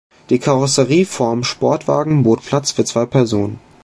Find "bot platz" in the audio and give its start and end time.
2.23-2.71